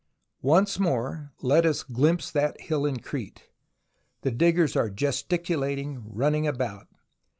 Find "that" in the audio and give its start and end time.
2.31-2.59